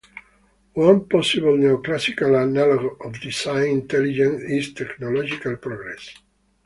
[0.73, 6.15] One possible neoclassical analogue of design intelligence is technological progress.